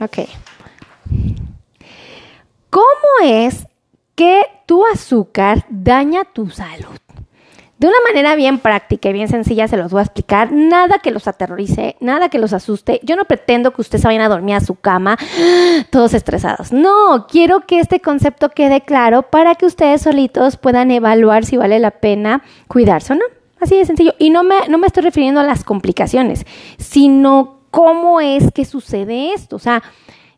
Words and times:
Ok. 0.00 0.18
¿Cómo 2.70 2.84
es 3.24 3.66
que 4.14 4.42
tu 4.66 4.86
azúcar 4.86 5.64
daña 5.68 6.24
tu 6.24 6.50
salud? 6.50 6.96
De 7.78 7.86
una 7.86 7.96
manera 8.06 8.34
bien 8.34 8.58
práctica 8.58 9.08
y 9.08 9.14
bien 9.14 9.28
sencilla 9.28 9.66
se 9.66 9.78
los 9.78 9.90
voy 9.90 10.00
a 10.00 10.02
explicar. 10.02 10.52
Nada 10.52 10.98
que 10.98 11.10
los 11.10 11.26
aterrorice, 11.26 11.96
nada 12.00 12.28
que 12.28 12.38
los 12.38 12.52
asuste. 12.52 13.00
Yo 13.02 13.16
no 13.16 13.24
pretendo 13.24 13.70
que 13.70 13.80
ustedes 13.80 14.04
vayan 14.04 14.20
a 14.20 14.28
dormir 14.28 14.54
a 14.56 14.60
su 14.60 14.74
cama 14.74 15.16
todos 15.90 16.12
estresados. 16.12 16.72
No, 16.72 17.26
quiero 17.26 17.60
que 17.60 17.80
este 17.80 18.00
concepto 18.00 18.50
quede 18.50 18.82
claro 18.82 19.22
para 19.22 19.54
que 19.54 19.64
ustedes 19.64 20.02
solitos 20.02 20.58
puedan 20.58 20.90
evaluar 20.90 21.46
si 21.46 21.56
vale 21.56 21.78
la 21.78 21.90
pena 21.90 22.42
cuidarse 22.68 23.14
o 23.14 23.16
no. 23.16 23.24
Así 23.60 23.76
de 23.76 23.86
sencillo. 23.86 24.14
Y 24.18 24.28
no 24.28 24.44
me, 24.44 24.68
no 24.68 24.76
me 24.76 24.86
estoy 24.86 25.02
refiriendo 25.02 25.40
a 25.40 25.44
las 25.44 25.64
complicaciones, 25.64 26.44
sino 26.78 27.59
cómo 27.70 28.20
es 28.20 28.50
que 28.52 28.64
sucede 28.64 29.32
esto. 29.32 29.56
O 29.56 29.60
sea, 29.60 29.82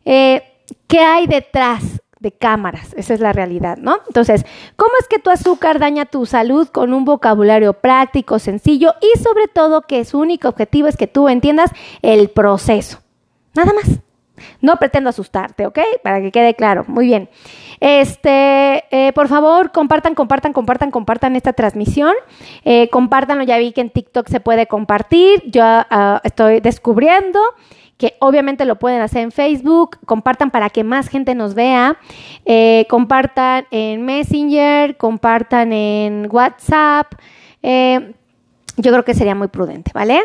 eh, 0.05 0.43
¿qué 0.87 0.99
hay 0.99 1.27
detrás 1.27 2.03
de 2.23 2.31
cámaras. 2.31 2.93
Esa 2.95 3.13
es 3.13 3.19
la 3.19 3.33
realidad, 3.33 3.77
¿no? 3.77 3.99
Entonces, 4.07 4.45
¿cómo 4.77 4.93
es 4.99 5.07
que 5.09 5.19
tu 5.19 5.29
azúcar 5.29 5.77
daña 5.77 6.05
tu 6.05 6.25
salud 6.25 6.69
con 6.69 6.93
un 6.93 7.03
vocabulario 7.03 7.73
práctico, 7.73 8.39
sencillo 8.39 8.95
y 9.01 9.19
sobre 9.19 9.49
todo 9.49 9.81
que 9.81 10.05
su 10.05 10.19
único 10.19 10.47
objetivo 10.47 10.87
es 10.87 10.95
que 10.95 11.05
tú 11.05 11.27
entiendas 11.27 11.69
el 12.01 12.29
proceso? 12.29 12.99
Nada 13.53 13.73
más. 13.73 13.99
No 14.61 14.77
pretendo 14.77 15.09
asustarte, 15.09 15.67
¿ok? 15.67 15.79
Para 16.01 16.21
que 16.21 16.31
quede 16.31 16.55
claro. 16.55 16.85
Muy 16.87 17.05
bien. 17.05 17.29
Este, 17.85 18.85
eh, 18.91 19.11
por 19.11 19.27
favor, 19.27 19.73
compartan, 19.73 20.15
compartan, 20.15 20.53
compartan, 20.53 20.89
compartan 20.89 21.35
esta 21.35 21.51
transmisión. 21.51 22.13
Eh, 22.63 22.87
compártanlo, 22.87 23.43
ya 23.43 23.57
vi 23.57 23.73
que 23.73 23.81
en 23.81 23.89
TikTok 23.89 24.29
se 24.29 24.39
puede 24.39 24.67
compartir. 24.67 25.43
Yo 25.47 25.63
ah, 25.65 26.21
estoy 26.23 26.61
descubriendo 26.61 27.41
que 27.97 28.15
obviamente 28.19 28.63
lo 28.63 28.79
pueden 28.79 29.01
hacer 29.01 29.23
en 29.23 29.33
Facebook, 29.33 29.97
compartan 30.05 30.49
para 30.49 30.69
que 30.69 30.85
más 30.85 31.09
gente 31.09 31.35
nos 31.35 31.55
vea, 31.55 31.97
eh, 32.45 32.85
compartan 32.89 33.65
en 33.69 34.05
Messenger, 34.05 34.95
compartan 34.95 35.73
en 35.73 36.29
WhatsApp. 36.31 37.13
Eh, 37.63 38.13
yo 38.77 38.91
creo 38.93 39.03
que 39.03 39.13
sería 39.13 39.35
muy 39.35 39.49
prudente, 39.49 39.91
¿vale? 39.93 40.21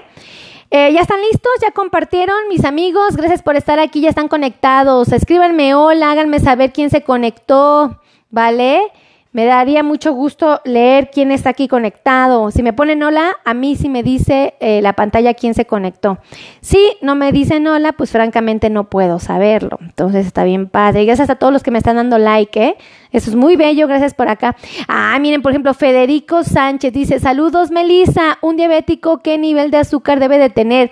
Eh, 0.71 0.93
¿Ya 0.93 1.01
están 1.01 1.21
listos? 1.23 1.51
¿Ya 1.63 1.71
compartieron? 1.71 2.37
Mis 2.51 2.67
amigos, 2.67 3.17
gracias 3.17 3.41
por 3.43 3.57
estar 3.57 3.79
aquí, 3.79 4.03
ya 4.03 4.11
están 4.11 4.29
conectados. 4.29 5.13
Escríbanme 5.13 5.75
hola, 5.75 6.11
háganme 6.11 6.41
saber 6.41 6.75
quién 6.75 6.91
se 6.91 7.03
conectó, 7.03 8.03
¿vale? 8.31 8.83
Me 9.31 9.45
daría 9.45 9.83
mucho 9.83 10.15
gusto 10.15 10.63
leer 10.65 11.11
quién 11.11 11.31
está 11.31 11.51
aquí 11.51 11.69
conectado. 11.69 12.51
Si 12.51 12.63
me 12.63 12.73
ponen 12.73 13.03
hola, 13.03 13.37
a 13.45 13.53
mí 13.53 13.77
sí 13.77 13.91
me 13.91 14.03
dice 14.03 14.55
eh, 14.59 14.81
la 14.81 14.95
pantalla 14.95 15.35
quién 15.35 15.53
se 15.53 15.67
conectó. 15.67 16.19
Si 16.63 16.79
no 17.03 17.15
me 17.15 17.31
dicen 17.31 17.67
hola, 17.67 17.93
pues 17.93 18.11
francamente 18.11 18.71
no 18.71 18.89
puedo 18.89 19.19
saberlo. 19.19 19.79
Entonces 19.83 20.27
está 20.27 20.45
bien 20.45 20.67
padre. 20.69 21.05
Gracias 21.05 21.29
a 21.29 21.37
todos 21.37 21.53
los 21.53 21.63
que 21.63 21.71
me 21.71 21.77
están 21.77 21.97
dando 21.97 22.17
like, 22.17 22.63
¿eh? 22.63 22.77
Eso 23.13 23.29
es 23.29 23.37
muy 23.37 23.57
bello, 23.57 23.87
gracias 23.87 24.15
por 24.15 24.29
acá. 24.29 24.57
Ah, 24.89 25.19
miren, 25.21 25.43
por 25.43 25.53
ejemplo, 25.53 25.75
Federico 25.75 26.43
Sánchez 26.43 26.93
dice, 26.93 27.21
saludos 27.21 27.71
Melissa, 27.71 28.39
un 28.41 28.57
diabético, 28.57 29.19
¿qué 29.19 29.37
nivel 29.37 29.71
de 29.71 29.79
azúcar 29.79 30.21
debe 30.21 30.39
de 30.39 30.49
tener? 30.49 30.91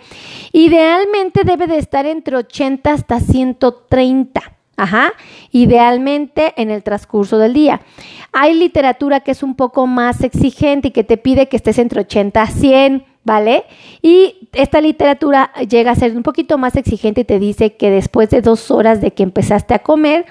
Idealmente 0.52 1.42
debe 1.44 1.66
de 1.66 1.78
estar 1.78 2.04
entre 2.04 2.36
80 2.36 2.92
hasta 2.92 3.20
130. 3.20 4.55
Ajá, 4.76 5.14
idealmente 5.52 6.52
en 6.56 6.70
el 6.70 6.82
transcurso 6.82 7.38
del 7.38 7.54
día. 7.54 7.80
Hay 8.32 8.54
literatura 8.54 9.20
que 9.20 9.30
es 9.30 9.42
un 9.42 9.54
poco 9.54 9.86
más 9.86 10.22
exigente 10.22 10.88
y 10.88 10.90
que 10.90 11.04
te 11.04 11.16
pide 11.16 11.48
que 11.48 11.56
estés 11.56 11.78
entre 11.78 12.02
80 12.02 12.42
a 12.42 12.46
100, 12.46 13.04
¿vale? 13.26 13.64
Y 14.02 14.48
esta 14.52 14.80
literatura 14.80 15.52
llega 15.68 15.90
a 15.90 15.94
ser 15.96 16.16
un 16.16 16.22
poquito 16.22 16.58
más 16.58 16.76
exigente 16.76 17.22
y 17.22 17.24
te 17.24 17.40
dice 17.40 17.74
que 17.74 17.90
después 17.90 18.30
de 18.30 18.40
dos 18.40 18.70
horas 18.70 19.00
de 19.00 19.10
que 19.10 19.24
empezaste 19.24 19.74
a 19.74 19.80
comer, 19.80 20.26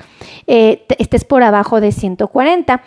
eh, 0.48 0.86
estés 0.98 1.26
por 1.26 1.44
abajo 1.44 1.82
de 1.82 1.92
140. 1.92 2.82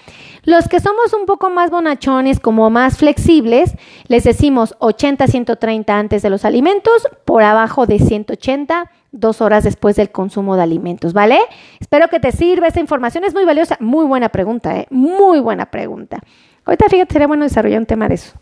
Los 0.45 0.67
que 0.67 0.81
somos 0.81 1.12
un 1.12 1.27
poco 1.27 1.51
más 1.51 1.70
bonachones, 1.70 2.41
como 2.41 2.70
más 2.70 2.97
flexibles, 2.97 3.74
les 4.08 4.24
decimos 4.24 4.74
80 4.79 5.27
130 5.27 5.98
antes 5.98 6.23
de 6.23 6.30
los 6.30 6.46
alimentos, 6.46 7.07
por 7.27 7.42
abajo 7.42 7.86
de 7.86 7.98
180 7.98 8.90
dos 9.13 9.40
horas 9.42 9.64
después 9.64 9.96
del 9.96 10.11
consumo 10.11 10.57
de 10.57 10.63
alimentos, 10.63 11.13
¿vale? 11.13 11.39
Espero 11.80 12.08
que 12.08 12.19
te 12.19 12.33
sirva. 12.33 12.67
Esta 12.67 12.80
información 12.80 13.25
es 13.25 13.35
muy 13.35 13.45
valiosa. 13.45 13.77
Muy 13.80 14.07
buena 14.07 14.30
pregunta, 14.30 14.77
¿eh? 14.77 14.86
Muy 14.90 15.40
buena 15.40 15.67
pregunta. 15.70 16.19
Ahorita, 16.64 16.86
fíjate, 16.89 17.13
sería 17.13 17.27
bueno 17.27 17.45
desarrollar 17.45 17.80
un 17.80 17.86
tema 17.86 18.08
de 18.08 18.14
eso. 18.14 18.33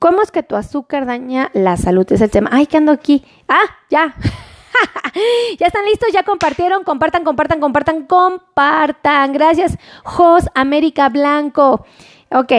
¿Cómo 0.00 0.22
es 0.22 0.30
que 0.30 0.42
tu 0.42 0.56
azúcar 0.56 1.04
daña 1.04 1.50
la 1.52 1.76
salud? 1.76 2.10
Es 2.10 2.22
el 2.22 2.30
tema. 2.30 2.48
Ay, 2.54 2.66
que 2.66 2.78
ando 2.78 2.90
aquí. 2.90 3.22
Ah, 3.46 3.76
ya. 3.90 4.14
ya 5.58 5.66
están 5.66 5.84
listos, 5.84 6.08
ya 6.10 6.22
compartieron, 6.22 6.84
compartan, 6.84 7.22
compartan, 7.22 7.60
compartan, 7.60 8.06
compartan. 8.06 9.34
Gracias, 9.34 9.76
Jos 10.02 10.44
América 10.54 11.10
Blanco. 11.10 11.84
Ok, 12.30 12.50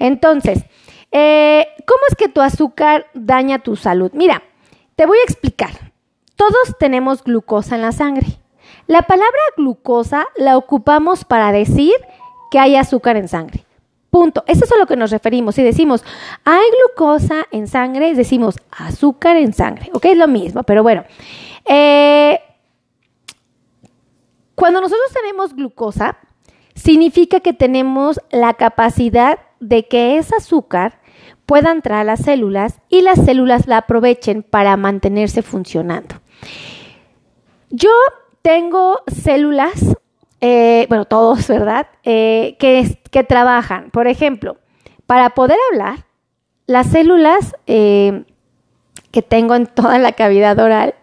entonces, 0.00 0.64
eh, 1.12 1.68
¿cómo 1.86 2.00
es 2.08 2.16
que 2.16 2.28
tu 2.28 2.40
azúcar 2.40 3.06
daña 3.14 3.60
tu 3.60 3.76
salud? 3.76 4.10
Mira, 4.12 4.42
te 4.96 5.06
voy 5.06 5.18
a 5.18 5.22
explicar. 5.24 5.92
Todos 6.34 6.76
tenemos 6.80 7.22
glucosa 7.22 7.76
en 7.76 7.82
la 7.82 7.92
sangre. 7.92 8.26
La 8.88 9.02
palabra 9.02 9.40
glucosa 9.56 10.26
la 10.36 10.56
ocupamos 10.56 11.24
para 11.24 11.52
decir 11.52 11.94
que 12.50 12.58
hay 12.58 12.74
azúcar 12.74 13.16
en 13.16 13.28
sangre. 13.28 13.67
Punto. 14.10 14.42
Eso 14.46 14.64
es 14.64 14.72
a 14.72 14.78
lo 14.78 14.86
que 14.86 14.96
nos 14.96 15.10
referimos. 15.10 15.54
Si 15.54 15.62
decimos 15.62 16.04
hay 16.44 16.64
glucosa 16.70 17.46
en 17.50 17.66
sangre, 17.66 18.14
decimos 18.14 18.56
azúcar 18.70 19.36
en 19.36 19.52
sangre. 19.52 19.90
Ok, 19.92 20.06
es 20.06 20.16
lo 20.16 20.28
mismo, 20.28 20.62
pero 20.62 20.82
bueno. 20.82 21.04
Eh, 21.66 22.40
cuando 24.54 24.80
nosotros 24.80 25.12
tenemos 25.12 25.54
glucosa, 25.54 26.18
significa 26.74 27.40
que 27.40 27.52
tenemos 27.52 28.20
la 28.30 28.54
capacidad 28.54 29.38
de 29.60 29.86
que 29.86 30.18
ese 30.18 30.34
azúcar 30.36 31.00
pueda 31.46 31.70
entrar 31.70 32.00
a 32.00 32.04
las 32.04 32.20
células 32.20 32.80
y 32.88 33.02
las 33.02 33.24
células 33.24 33.66
la 33.66 33.78
aprovechen 33.78 34.42
para 34.42 34.76
mantenerse 34.76 35.42
funcionando. 35.42 36.16
Yo 37.70 37.90
tengo 38.42 39.00
células, 39.06 39.96
eh, 40.40 40.86
bueno, 40.88 41.04
todos, 41.04 41.48
¿verdad? 41.48 41.88
Eh, 42.04 42.56
que, 42.58 42.98
que, 43.10 43.24
trabajan. 43.24 43.90
Por 43.90 44.06
ejemplo, 44.06 44.56
para 45.06 45.30
poder 45.30 45.58
hablar, 45.72 46.06
las 46.66 46.88
células 46.88 47.56
eh, 47.66 48.24
que 49.10 49.22
tengo 49.22 49.54
en 49.54 49.66
toda 49.66 49.98
la 49.98 50.12
cavidad 50.12 50.58
oral, 50.58 50.94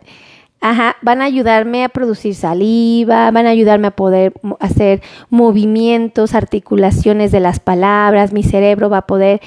Ajá, 0.61 0.95
van 1.03 1.21
a 1.21 1.25
ayudarme 1.25 1.83
a 1.83 1.89
producir 1.89 2.33
saliva, 2.33 3.29
van 3.29 3.45
a 3.45 3.51
ayudarme 3.51 3.87
a 3.87 3.95
poder 3.95 4.33
hacer 4.59 5.01
movimientos, 5.29 6.33
articulaciones 6.33 7.31
de 7.31 7.39
las 7.39 7.59
palabras, 7.59 8.33
mi 8.33 8.41
cerebro 8.41 8.89
va 8.89 8.99
a 8.99 9.07
poder 9.07 9.41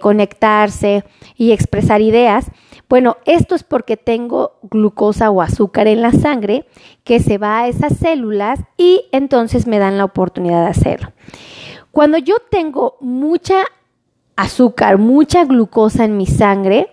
conectarse 0.00 1.04
y 1.36 1.52
expresar 1.52 2.02
ideas. 2.02 2.50
Bueno, 2.90 3.16
esto 3.24 3.54
es 3.54 3.62
porque 3.62 3.96
tengo 3.96 4.58
glucosa 4.62 5.30
o 5.30 5.40
azúcar 5.40 5.86
en 5.86 6.02
la 6.02 6.12
sangre 6.12 6.66
que 7.04 7.20
se 7.20 7.38
va 7.38 7.60
a 7.60 7.68
esas 7.68 7.96
células 7.96 8.58
y 8.76 9.04
entonces 9.12 9.66
me 9.66 9.78
dan 9.78 9.96
la 9.96 10.04
oportunidad 10.04 10.64
de 10.64 10.70
hacerlo. 10.70 11.12
Cuando 11.90 12.18
yo 12.18 12.34
tengo 12.50 12.96
mucha 13.00 13.64
azúcar, 14.36 14.98
mucha 14.98 15.44
glucosa 15.44 16.04
en 16.04 16.16
mi 16.16 16.26
sangre, 16.26 16.88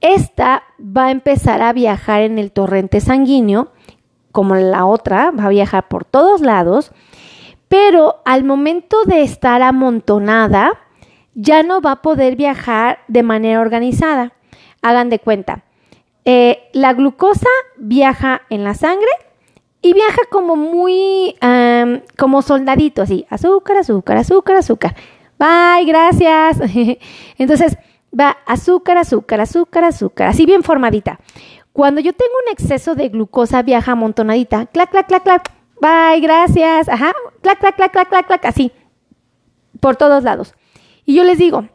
esta 0.00 0.64
va 0.78 1.06
a 1.06 1.10
empezar 1.10 1.62
a 1.62 1.72
viajar 1.72 2.22
en 2.22 2.38
el 2.38 2.52
torrente 2.52 3.00
sanguíneo, 3.00 3.72
como 4.32 4.54
la 4.54 4.86
otra, 4.86 5.30
va 5.30 5.44
a 5.44 5.48
viajar 5.48 5.88
por 5.88 6.04
todos 6.04 6.40
lados, 6.40 6.92
pero 7.68 8.22
al 8.24 8.44
momento 8.44 9.04
de 9.04 9.22
estar 9.22 9.62
amontonada, 9.62 10.78
ya 11.34 11.62
no 11.62 11.80
va 11.80 11.92
a 11.92 12.02
poder 12.02 12.36
viajar 12.36 13.00
de 13.08 13.22
manera 13.22 13.60
organizada. 13.60 14.32
Hagan 14.82 15.08
de 15.08 15.18
cuenta. 15.18 15.62
Eh, 16.24 16.68
la 16.72 16.92
glucosa 16.94 17.48
viaja 17.76 18.42
en 18.50 18.64
la 18.64 18.74
sangre 18.74 19.08
y 19.80 19.92
viaja 19.92 20.22
como 20.30 20.56
muy, 20.56 21.36
como 22.18 22.42
soldadito, 22.42 23.02
así, 23.02 23.26
azúcar, 23.30 23.76
azúcar, 23.78 24.16
azúcar, 24.16 24.56
azúcar. 24.56 24.96
Bye, 25.38 25.84
gracias. 25.86 26.58
Entonces, 27.38 27.78
va 28.18 28.38
azúcar, 28.46 28.98
azúcar, 28.98 29.40
azúcar, 29.40 29.84
azúcar, 29.84 30.28
así 30.28 30.46
bien 30.46 30.62
formadita. 30.62 31.20
Cuando 31.72 32.00
yo 32.00 32.12
tengo 32.12 32.32
un 32.44 32.52
exceso 32.52 32.94
de 32.94 33.08
glucosa, 33.08 33.62
viaja 33.62 33.92
amontonadita. 33.92 34.66
Clac, 34.66 34.90
clac, 34.90 35.06
clac, 35.06 35.22
clac. 35.22 35.52
Bye, 35.80 36.20
gracias. 36.20 36.88
Ajá. 36.88 37.12
Clac, 37.40 37.60
clac, 37.60 37.76
clac, 37.76 37.92
clac, 37.92 38.08
clac, 38.08 38.26
clac, 38.26 38.44
así. 38.46 38.72
Por 39.80 39.96
todos 39.96 40.24
lados. 40.24 40.54
Y 41.04 41.14
yo 41.14 41.22
les 41.22 41.38
digo, 41.38 41.68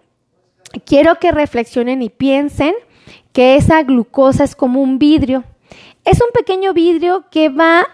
quiero 0.86 1.20
que 1.20 1.32
reflexionen 1.32 2.02
y 2.02 2.10
piensen 2.10 2.74
que 3.32 3.56
esa 3.56 3.82
glucosa 3.84 4.44
es 4.44 4.56
como 4.56 4.82
un 4.82 5.00
vidrio. 5.00 5.44
Es 6.04 6.20
un 6.22 6.32
pequeño 6.34 6.74
vidrio 6.74 7.26
que 7.32 7.48
va 7.50 7.88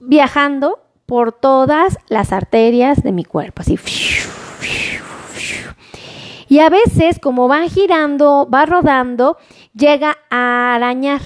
viajando 0.00 0.80
por 1.06 1.32
todas 1.32 1.98
las 2.08 2.32
arterias 2.32 3.02
de 3.02 3.12
mi 3.12 3.24
cuerpo, 3.24 3.62
así. 3.62 3.78
Y 6.54 6.60
a 6.60 6.68
veces, 6.68 7.18
como 7.18 7.48
va 7.48 7.68
girando, 7.68 8.48
va 8.48 8.64
rodando, 8.64 9.38
llega 9.74 10.18
a 10.30 10.76
arañar. 10.76 11.20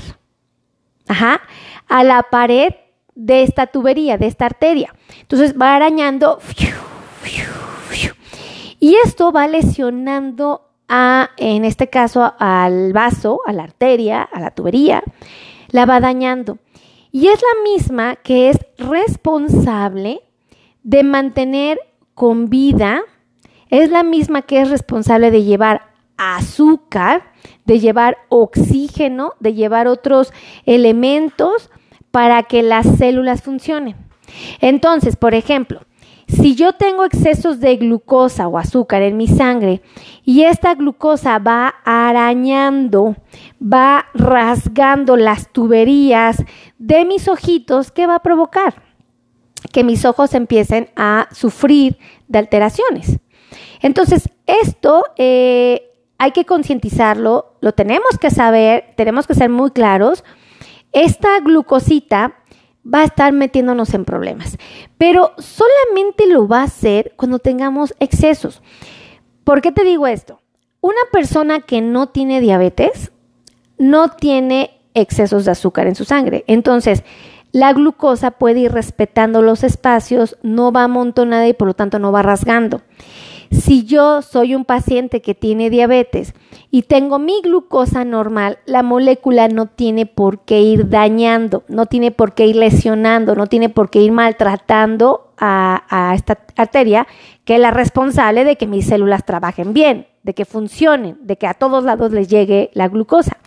Ajá. 1.07 1.43
a 1.87 2.03
la 2.03 2.23
pared 2.23 2.73
de 3.15 3.43
esta 3.43 3.67
tubería, 3.67 4.17
de 4.17 4.27
esta 4.27 4.47
arteria. 4.47 4.95
Entonces 5.21 5.55
va 5.55 5.77
arañando 5.77 6.39
y 8.81 8.95
esto 9.05 9.31
va 9.31 9.47
lesionando 9.49 10.63
a, 10.89 11.29
en 11.37 11.67
este 11.67 11.91
caso, 11.91 12.33
al 12.39 12.95
vaso, 12.95 13.41
a 13.45 13.53
la 13.53 13.65
arteria, 13.65 14.23
a 14.23 14.41
la 14.41 14.53
tubería, 14.53 15.03
la 15.73 15.85
va 15.85 16.01
dañando. 16.01 16.57
Y 17.13 17.27
es 17.27 17.43
la 17.43 17.71
misma 17.71 18.17
que 18.17 18.49
es 18.49 18.57
responsable 18.79 20.23
de 20.85 21.03
mantener 21.03 21.79
con 22.15 22.49
vida, 22.49 23.03
es 23.71 23.91
la 23.91 24.03
misma 24.03 24.43
que 24.43 24.61
es 24.61 24.71
responsable 24.71 25.31
de 25.31 25.45
llevar 25.45 25.89
azúcar, 26.17 27.33
de 27.65 27.81
llevar 27.81 28.19
oxígeno, 28.29 29.33
de 29.41 29.55
llevar 29.55 29.87
otros 29.87 30.33
elementos 30.67 31.71
para 32.11 32.43
que 32.43 32.63
las 32.63 32.87
células 32.99 33.43
funcionen. 33.43 33.97
Entonces, 34.61 35.17
por 35.17 35.35
ejemplo, 35.35 35.81
si 36.29 36.55
yo 36.55 36.75
tengo 36.75 37.05
excesos 37.05 37.59
de 37.59 37.77
glucosa 37.77 38.49
o 38.49 38.59
azúcar 38.59 39.01
en 39.01 39.17
mi 39.17 39.27
sangre 39.27 39.81
y 40.25 40.43
esta 40.43 40.75
glucosa 40.75 41.39
va 41.39 41.75
arañando, 41.85 43.17
va 43.61 44.07
rasgando 44.13 45.17
las 45.17 45.51
tuberías 45.51 46.45
de 46.79 47.07
mis 47.07 47.29
ojitos, 47.29 47.91
¿qué 47.91 48.07
va 48.07 48.17
a 48.17 48.23
provocar? 48.23 48.83
Que 49.73 49.85
mis 49.85 50.05
ojos 50.05 50.35
empiecen 50.35 50.91
a 50.97 51.29
sufrir 51.33 51.97
de 52.29 52.39
alteraciones. 52.41 53.19
Entonces, 53.81 54.29
esto 54.47 55.05
eh, 55.17 55.91
hay 56.19 56.33
que 56.33 56.45
concientizarlo, 56.45 57.57
lo 57.61 57.73
tenemos 57.73 58.19
que 58.21 58.31
saber, 58.31 58.95
tenemos 58.97 59.27
que 59.27 59.35
ser 59.35 59.51
muy 59.51 59.71
claros. 59.71 60.25
Esta 60.93 61.41
glucosita 61.41 62.35
va 62.93 63.01
a 63.01 63.05
estar 63.05 63.33
metiéndonos 63.33 63.95
en 63.95 64.05
problemas. 64.05 64.59
Pero 64.97 65.33
solamente 65.39 66.27
lo 66.27 66.49
va 66.49 66.61
a 66.61 66.65
hacer 66.65 67.13
cuando 67.17 67.39
tengamos 67.39 67.95
excesos. 68.01 68.63
¿Por 69.45 69.63
qué 69.63 69.73
te 69.73 69.85
digo 69.85 70.07
esto? 70.07 70.41
Una 70.81 71.01
persona 71.13 71.61
que 71.61 71.81
no 71.81 72.09
tiene 72.09 72.41
diabetes 72.41 73.13
no 73.79 74.11
tiene 74.11 74.81
excesos 74.95 75.45
de 75.45 75.53
azúcar 75.53 75.87
en 75.87 75.95
su 75.95 76.05
sangre. 76.05 76.45
Entonces, 76.47 77.05
la 77.53 77.73
glucosa 77.73 78.33
puede 78.33 78.61
ir 78.61 78.73
respetando 78.73 79.41
los 79.41 79.65
espacios, 79.65 80.37
no 80.43 80.73
va 80.73 80.85
amontonada 80.85 81.49
y 81.49 81.55
por 81.55 81.69
lo 81.69 81.75
tanto 81.75 81.99
no 81.99 82.13
va 82.13 82.23
rasgando. 82.23 82.83
Si 83.51 83.85
yo 83.85 84.21
soy 84.21 84.55
un 84.55 84.67
paciente 84.67 85.23
que 85.23 85.35
tiene 85.35 85.71
diabetes 85.71 86.35
y 86.71 86.83
tengo 86.83 87.19
mi 87.19 87.41
glucosa 87.43 88.05
normal, 88.05 88.59
la 88.67 88.83
molécula 88.83 89.49
no 89.49 89.67
tiene 89.67 90.05
por 90.05 90.41
qué 90.41 90.61
ir 90.61 90.91
dañando, 90.91 91.65
no 91.69 91.87
tiene 91.87 92.11
por 92.11 92.35
qué 92.35 92.47
ir 92.47 92.57
lesionando, 92.57 93.35
no 93.35 93.47
tiene 93.47 93.71
por 93.71 93.89
qué 93.89 94.03
ir 94.03 94.13
maltratando 94.13 95.33
a, 95.39 96.13
esta 96.15 96.39
arteria, 96.57 97.07
que 97.45 97.55
es 97.55 97.61
la 97.61 97.71
responsable 97.71 98.45
de 98.45 98.57
que 98.57 98.67
mis 98.67 98.87
células 98.87 99.25
trabajen 99.25 99.73
bien, 99.73 100.07
de 100.25 100.35
que 100.35 100.45
funcionen, 100.45 101.17
de 101.23 101.39
que 101.39 101.47
a 101.47 101.55
todos 101.55 101.85
lados 101.85 102.13
les 102.13 102.29
llegue 102.29 102.71
la 102.75 102.89
glucosa. 102.89 103.39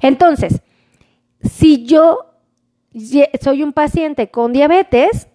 Entonces, 0.00 0.60
si 1.42 1.84
yo 1.86 2.26
soy 3.40 3.62
un 3.64 3.72
paciente 3.72 4.30
con 4.30 4.52
diabetes 4.52 5.28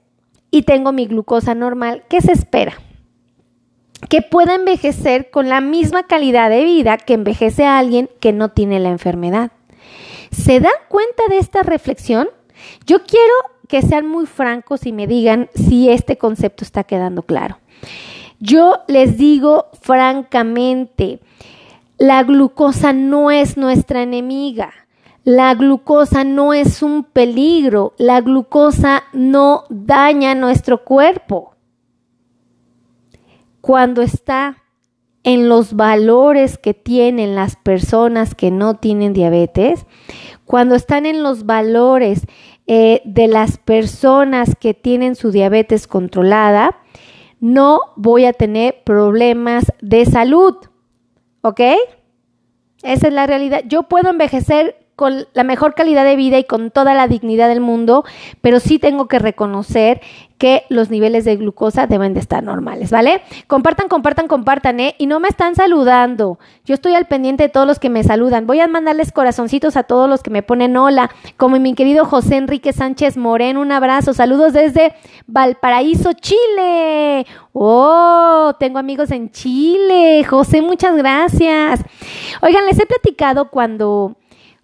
y 0.51 0.61
tengo 0.61 0.93
mi 0.93 1.05
glucosa 1.05 1.53
normal, 1.53 2.03
¿qué 2.07 2.21
se 2.21 2.31
espera? 2.31 2.73
Que 4.07 4.21
pueda 4.21 4.55
envejecer 4.55 5.29
con 5.29 5.49
la 5.49 5.61
misma 5.61 6.03
calidad 6.03 6.49
de 6.49 6.63
vida 6.63 6.97
que 6.97 7.13
envejece 7.13 7.65
a 7.65 7.77
alguien 7.77 8.09
que 8.19 8.31
no 8.31 8.49
tiene 8.49 8.79
la 8.79 8.89
enfermedad. 8.89 9.51
¿Se 10.31 10.59
dan 10.59 10.71
cuenta 10.87 11.23
de 11.29 11.37
esta 11.37 11.63
reflexión? 11.63 12.29
Yo 12.85 13.03
quiero 13.03 13.33
que 13.67 13.81
sean 13.81 14.07
muy 14.07 14.25
francos 14.25 14.85
y 14.85 14.91
me 14.91 15.07
digan 15.07 15.49
si 15.53 15.89
este 15.89 16.17
concepto 16.17 16.63
está 16.63 16.83
quedando 16.83 17.23
claro. 17.23 17.59
Yo 18.39 18.79
les 18.87 19.17
digo 19.17 19.67
francamente, 19.81 21.19
la 21.97 22.23
glucosa 22.23 22.93
no 22.93 23.31
es 23.31 23.57
nuestra 23.57 24.01
enemiga. 24.01 24.71
La 25.25 25.53
glucosa 25.53 26.23
no 26.23 26.53
es 26.53 26.81
un 26.81 27.03
peligro. 27.03 27.93
La 27.97 28.21
glucosa 28.21 29.03
no 29.11 29.65
daña 29.69 30.33
nuestro 30.35 30.85
cuerpo 30.85 31.55
cuando 33.61 34.01
está 34.01 34.63
en 35.23 35.49
los 35.49 35.73
valores 35.73 36.57
que 36.57 36.73
tienen 36.73 37.35
las 37.35 37.55
personas 37.55 38.35
que 38.35 38.51
no 38.51 38.75
tienen 38.75 39.13
diabetes, 39.13 39.85
cuando 40.45 40.75
están 40.75 41.05
en 41.05 41.23
los 41.23 41.45
valores 41.45 42.25
eh, 42.67 43.01
de 43.05 43.27
las 43.27 43.57
personas 43.57 44.55
que 44.59 44.73
tienen 44.73 45.15
su 45.15 45.31
diabetes 45.31 45.87
controlada, 45.87 46.77
no 47.39 47.79
voy 47.95 48.25
a 48.25 48.33
tener 48.33 48.83
problemas 48.83 49.65
de 49.81 50.05
salud. 50.05 50.55
¿Ok? 51.41 51.61
Esa 52.83 53.07
es 53.07 53.13
la 53.13 53.27
realidad. 53.27 53.61
Yo 53.67 53.83
puedo 53.83 54.09
envejecer 54.09 54.78
con 54.99 55.25
la 55.31 55.45
mejor 55.45 55.75
calidad 55.75 56.03
de 56.03 56.17
vida 56.17 56.37
y 56.39 56.43
con 56.43 56.71
toda 56.71 56.93
la 56.93 57.07
dignidad 57.07 57.47
del 57.47 57.61
mundo, 57.61 58.03
pero 58.41 58.59
sí 58.59 58.79
tengo 58.79 59.07
que 59.07 59.17
reconocer 59.17 60.01
que 60.37 60.65
los 60.67 60.89
niveles 60.89 61.23
de 61.23 61.37
glucosa 61.37 61.87
deben 61.87 62.13
de 62.13 62.19
estar 62.19 62.43
normales, 62.43 62.91
¿vale? 62.91 63.21
Compartan, 63.47 63.87
compartan, 63.87 64.27
compartan, 64.27 64.81
¿eh? 64.81 64.95
Y 64.97 65.05
no 65.05 65.21
me 65.21 65.29
están 65.29 65.55
saludando. 65.55 66.37
Yo 66.65 66.73
estoy 66.73 66.95
al 66.95 67.07
pendiente 67.07 67.43
de 67.43 67.49
todos 67.49 67.65
los 67.65 67.79
que 67.79 67.89
me 67.89 68.03
saludan. 68.03 68.45
Voy 68.45 68.59
a 68.59 68.67
mandarles 68.67 69.13
corazoncitos 69.13 69.77
a 69.77 69.83
todos 69.83 70.09
los 70.09 70.21
que 70.21 70.31
me 70.31 70.43
ponen 70.43 70.75
hola, 70.75 71.09
como 71.37 71.57
mi 71.59 71.73
querido 71.75 72.03
José 72.03 72.35
Enrique 72.35 72.73
Sánchez 72.73 73.15
Moreno, 73.15 73.61
un 73.61 73.71
abrazo. 73.71 74.13
Saludos 74.13 74.51
desde 74.51 74.95
Valparaíso, 75.27 76.11
Chile. 76.11 77.25
Oh, 77.53 78.53
tengo 78.59 78.79
amigos 78.79 79.11
en 79.11 79.31
Chile. 79.31 80.25
José, 80.25 80.61
muchas 80.61 80.97
gracias. 80.97 81.85
Oigan, 82.41 82.65
les 82.65 82.77
he 82.77 82.85
platicado 82.85 83.49
cuando 83.49 84.17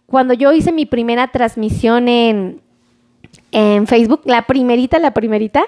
cuando 0.05 0.33
yo 0.33 0.51
hice 0.53 0.71
mi 0.71 0.85
primera 0.85 1.27
transmisión 1.29 2.07
en, 2.07 2.61
en 3.51 3.87
Facebook, 3.87 4.21
la 4.25 4.43
primerita, 4.43 4.99
la 4.99 5.13
primerita, 5.13 5.65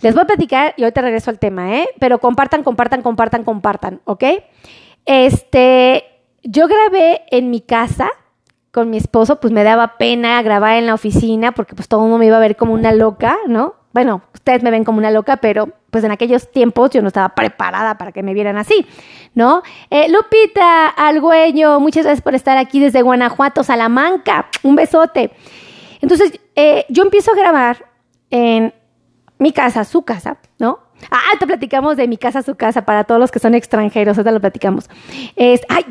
les 0.00 0.14
voy 0.14 0.22
a 0.22 0.26
platicar 0.26 0.74
y 0.76 0.82
ahorita 0.82 1.00
regreso 1.02 1.30
al 1.30 1.38
tema, 1.38 1.76
¿eh? 1.76 1.88
Pero 1.98 2.18
compartan, 2.18 2.62
compartan, 2.62 3.02
compartan, 3.02 3.44
compartan, 3.44 4.00
¿ok? 4.04 4.24
Este, 5.06 6.04
yo 6.42 6.68
grabé 6.68 7.22
en 7.30 7.50
mi 7.50 7.60
casa 7.60 8.10
con 8.70 8.90
mi 8.90 8.96
esposo, 8.96 9.40
pues 9.40 9.52
me 9.52 9.64
daba 9.64 9.98
pena 9.98 10.40
grabar 10.42 10.76
en 10.76 10.86
la 10.86 10.94
oficina 10.94 11.52
porque 11.52 11.74
pues 11.74 11.88
todo 11.88 12.00
el 12.00 12.04
mundo 12.04 12.18
me 12.18 12.26
iba 12.26 12.36
a 12.36 12.40
ver 12.40 12.56
como 12.56 12.74
una 12.74 12.92
loca, 12.92 13.36
¿no? 13.48 13.74
Bueno, 13.98 14.22
ustedes 14.32 14.62
me 14.62 14.70
ven 14.70 14.84
como 14.84 14.98
una 14.98 15.10
loca, 15.10 15.38
pero 15.38 15.70
pues 15.90 16.04
en 16.04 16.12
aquellos 16.12 16.52
tiempos 16.52 16.90
yo 16.90 17.02
no 17.02 17.08
estaba 17.08 17.30
preparada 17.30 17.98
para 17.98 18.12
que 18.12 18.22
me 18.22 18.32
vieran 18.32 18.56
así, 18.56 18.86
¿no? 19.34 19.64
Eh, 19.90 20.08
Lupita 20.08 20.86
Algüeño, 20.86 21.80
muchas 21.80 22.04
gracias 22.04 22.22
por 22.22 22.36
estar 22.36 22.56
aquí 22.58 22.78
desde 22.78 23.02
Guanajuato, 23.02 23.64
Salamanca, 23.64 24.50
un 24.62 24.76
besote. 24.76 25.32
Entonces, 26.00 26.38
eh, 26.54 26.86
yo 26.88 27.02
empiezo 27.02 27.32
a 27.32 27.34
grabar 27.34 27.86
en 28.30 28.72
mi 29.38 29.50
casa, 29.50 29.82
su 29.82 30.02
casa, 30.02 30.38
¿no? 30.60 30.78
Ah, 31.10 31.36
te 31.36 31.48
platicamos 31.48 31.96
de 31.96 32.06
mi 32.06 32.18
casa, 32.18 32.42
su 32.42 32.54
casa, 32.54 32.84
para 32.84 33.02
todos 33.02 33.20
los 33.20 33.32
que 33.32 33.40
son 33.40 33.56
extranjeros, 33.56 34.16
ahorita 34.16 34.30
lo 34.30 34.40
platicamos. 34.40 34.88
Es, 35.34 35.62
ay, 35.68 35.86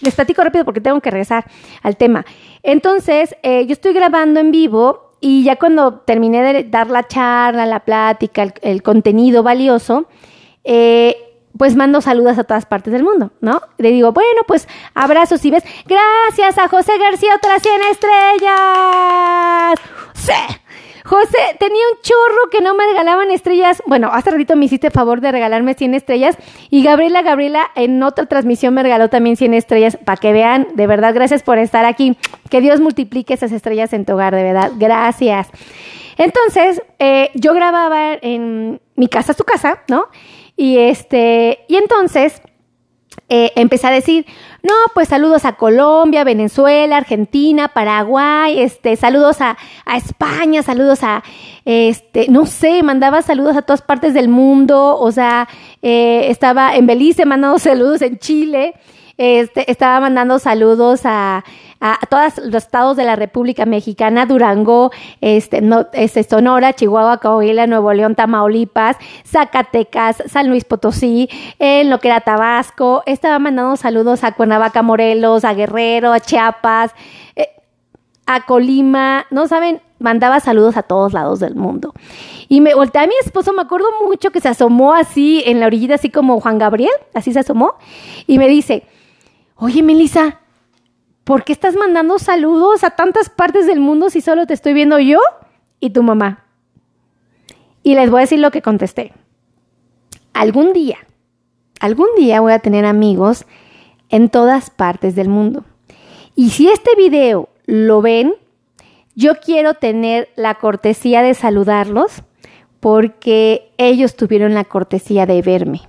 les 0.00 0.14
platico 0.14 0.42
rápido 0.42 0.64
porque 0.64 0.80
tengo 0.80 0.98
que 1.02 1.10
regresar 1.10 1.44
al 1.82 1.98
tema. 1.98 2.24
Entonces, 2.62 3.36
eh, 3.42 3.66
yo 3.66 3.74
estoy 3.74 3.92
grabando 3.92 4.40
en 4.40 4.50
vivo 4.50 5.09
y 5.20 5.44
ya 5.44 5.56
cuando 5.56 6.00
terminé 6.00 6.42
de 6.42 6.64
dar 6.64 6.88
la 6.88 7.06
charla, 7.06 7.66
la 7.66 7.80
plática, 7.80 8.52
el, 8.62 8.82
contenido 8.82 9.42
valioso, 9.42 10.06
eh, 10.64 11.16
pues 11.56 11.76
mando 11.76 12.00
saludos 12.00 12.38
a 12.38 12.44
todas 12.44 12.64
partes 12.64 12.92
del 12.92 13.02
mundo, 13.02 13.32
¿no? 13.40 13.60
Le 13.76 13.90
digo, 13.90 14.12
bueno, 14.12 14.42
pues 14.46 14.68
abrazos 14.94 15.44
y 15.44 15.50
ves. 15.50 15.64
Gracias 15.86 16.58
a 16.58 16.68
José 16.68 16.92
García, 16.98 17.34
otras 17.36 17.62
100 17.62 17.80
estrellas. 17.90 19.74
¡Sí! 20.14 20.59
José, 21.10 21.56
tenía 21.58 21.82
un 21.92 22.00
chorro 22.02 22.50
que 22.52 22.60
no 22.60 22.76
me 22.76 22.86
regalaban 22.86 23.32
estrellas. 23.32 23.82
Bueno, 23.84 24.10
hace 24.12 24.30
ratito 24.30 24.54
me 24.54 24.66
hiciste 24.66 24.92
favor 24.92 25.20
de 25.20 25.32
regalarme 25.32 25.74
100 25.74 25.94
estrellas. 25.94 26.36
Y 26.70 26.84
Gabriela, 26.84 27.22
Gabriela, 27.22 27.66
en 27.74 28.00
otra 28.04 28.26
transmisión 28.26 28.74
me 28.74 28.84
regaló 28.84 29.08
también 29.08 29.36
100 29.36 29.54
estrellas. 29.54 29.98
Para 30.04 30.18
que 30.18 30.32
vean, 30.32 30.68
de 30.74 30.86
verdad, 30.86 31.12
gracias 31.12 31.42
por 31.42 31.58
estar 31.58 31.84
aquí. 31.84 32.16
Que 32.48 32.60
Dios 32.60 32.80
multiplique 32.80 33.34
esas 33.34 33.50
estrellas 33.50 33.92
en 33.92 34.04
tu 34.04 34.12
hogar, 34.12 34.36
de 34.36 34.44
verdad. 34.44 34.70
Gracias. 34.76 35.48
Entonces, 36.16 36.80
eh, 37.00 37.32
yo 37.34 37.54
grababa 37.54 38.12
en 38.22 38.80
mi 38.94 39.08
casa, 39.08 39.32
su 39.32 39.42
casa, 39.42 39.82
¿no? 39.88 40.06
Y 40.56 40.78
este, 40.78 41.64
y 41.66 41.74
entonces 41.74 42.40
eh, 43.32 43.52
empecé 43.54 43.86
a 43.86 43.92
decir, 43.92 44.26
no, 44.64 44.74
pues 44.92 45.06
saludos 45.06 45.44
a 45.44 45.52
Colombia, 45.52 46.24
Venezuela, 46.24 46.96
Argentina, 46.96 47.68
Paraguay, 47.68 48.58
este, 48.58 48.96
saludos 48.96 49.36
a, 49.40 49.56
España, 49.96 50.64
saludos 50.64 51.04
a, 51.04 51.22
este, 51.64 52.26
no 52.28 52.44
sé, 52.44 52.82
mandaba 52.82 53.22
saludos 53.22 53.56
a 53.56 53.62
todas 53.62 53.82
partes 53.82 54.14
del 54.14 54.28
mundo, 54.28 54.98
o 54.98 55.12
sea, 55.12 55.48
eh, 55.80 56.26
estaba 56.28 56.74
en 56.74 56.88
Belice 56.88 57.24
mandando 57.24 57.58
saludos 57.60 58.02
en 58.02 58.18
Chile, 58.18 58.74
este, 59.16 59.70
estaba 59.70 60.00
mandando 60.00 60.40
saludos 60.40 61.02
a, 61.04 61.44
a, 61.80 61.98
todos 62.08 62.38
los 62.38 62.62
estados 62.62 62.96
de 62.96 63.04
la 63.04 63.16
República 63.16 63.64
Mexicana, 63.64 64.26
Durango, 64.26 64.90
este, 65.20 65.62
este, 65.94 66.22
Sonora, 66.22 66.74
Chihuahua, 66.74 67.18
Coahuila, 67.18 67.66
Nuevo 67.66 67.92
León, 67.92 68.14
Tamaulipas, 68.14 68.96
Zacatecas, 69.24 70.22
San 70.26 70.48
Luis 70.48 70.64
Potosí, 70.64 71.28
en 71.58 71.88
lo 71.88 71.98
que 71.98 72.08
era 72.08 72.20
Tabasco. 72.20 73.02
Estaba 73.06 73.38
mandando 73.38 73.76
saludos 73.76 74.24
a 74.24 74.32
Cuernavaca, 74.32 74.82
Morelos, 74.82 75.44
a 75.44 75.54
Guerrero, 75.54 76.12
a 76.12 76.20
Chiapas, 76.20 76.92
eh, 77.34 77.48
a 78.26 78.42
Colima, 78.42 79.26
no 79.30 79.48
saben, 79.48 79.80
mandaba 79.98 80.40
saludos 80.40 80.76
a 80.76 80.82
todos 80.82 81.12
lados 81.12 81.40
del 81.40 81.54
mundo. 81.54 81.94
Y 82.48 82.60
me 82.60 82.74
volteé 82.74 83.02
a 83.02 83.06
mi 83.06 83.14
esposo, 83.24 83.52
me 83.52 83.62
acuerdo 83.62 83.86
mucho 84.04 84.30
que 84.30 84.40
se 84.40 84.48
asomó 84.48 84.92
así 84.92 85.42
en 85.46 85.60
la 85.60 85.66
orillita, 85.66 85.94
así 85.94 86.10
como 86.10 86.40
Juan 86.40 86.58
Gabriel, 86.58 86.92
así 87.14 87.32
se 87.32 87.40
asomó, 87.40 87.74
y 88.26 88.38
me 88.38 88.48
dice, 88.48 88.84
oye 89.56 89.82
Melissa, 89.82 90.39
¿por 91.24 91.44
qué 91.44 91.52
estás 91.52 91.76
mandando 91.76 92.18
saludos 92.18 92.84
a 92.84 92.90
tantas 92.90 93.28
partes 93.28 93.66
del 93.66 93.80
mundo 93.80 94.10
si 94.10 94.20
solo 94.20 94.46
te 94.46 94.54
estoy 94.54 94.72
viendo 94.72 94.98
yo 94.98 95.18
y 95.78 95.90
tu 95.90 96.02
mamá? 96.02 96.44
Y 97.82 97.94
les 97.94 98.10
voy 98.10 98.18
a 98.18 98.22
decir 98.22 98.40
lo 98.40 98.50
que 98.50 98.62
contesté. 98.62 99.12
Algún 100.32 100.72
día, 100.72 100.98
algún 101.80 102.08
día 102.16 102.40
voy 102.40 102.52
a 102.52 102.58
tener 102.58 102.84
amigos 102.84 103.46
en 104.08 104.28
todas 104.28 104.70
partes 104.70 105.14
del 105.14 105.28
mundo. 105.28 105.64
Y 106.34 106.50
si 106.50 106.68
este 106.68 106.90
video 106.96 107.48
lo 107.66 108.02
ven, 108.02 108.34
yo 109.14 109.36
quiero 109.36 109.74
tener 109.74 110.28
la 110.36 110.54
cortesía 110.56 111.22
de 111.22 111.34
saludarlos 111.34 112.22
porque 112.80 113.72
ellos 113.76 114.16
tuvieron 114.16 114.54
la 114.54 114.64
cortesía 114.64 115.26
de 115.26 115.42
verme. 115.42 115.82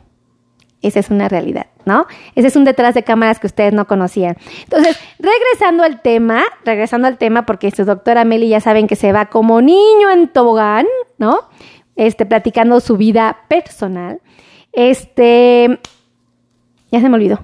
Esa 0.81 0.99
es 0.99 1.09
una 1.09 1.29
realidad, 1.29 1.67
¿no? 1.85 2.07
Ese 2.35 2.47
es 2.47 2.55
un 2.55 2.63
detrás 2.63 2.95
de 2.95 3.03
cámaras 3.03 3.39
que 3.39 3.47
ustedes 3.47 3.71
no 3.71 3.85
conocían. 3.85 4.35
Entonces, 4.63 4.97
regresando 5.19 5.83
al 5.83 6.01
tema, 6.01 6.43
regresando 6.65 7.07
al 7.07 7.17
tema, 7.17 7.45
porque 7.45 7.71
su 7.71 7.85
doctora 7.85 8.25
Meli 8.25 8.49
ya 8.49 8.61
saben 8.61 8.87
que 8.87 8.95
se 8.95 9.11
va 9.11 9.27
como 9.27 9.61
niño 9.61 10.09
en 10.11 10.27
tobogán, 10.27 10.87
¿no? 11.19 11.41
Este, 11.95 12.25
platicando 12.25 12.79
su 12.79 12.97
vida 12.97 13.41
personal. 13.47 14.21
Este, 14.71 15.79
ya 16.91 16.99
se 16.99 17.09
me 17.09 17.15
olvidó. 17.15 17.39